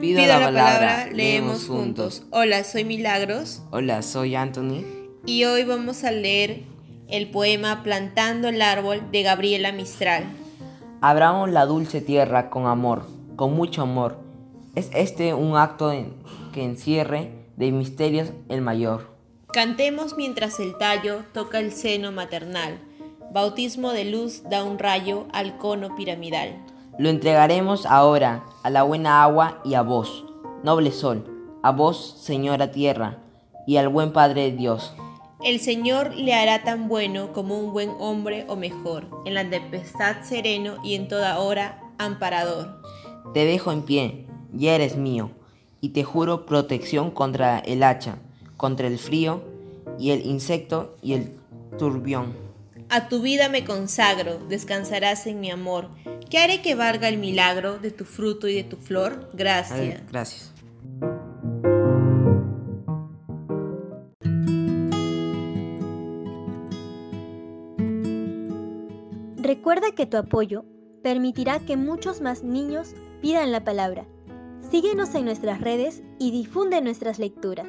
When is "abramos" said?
11.00-11.50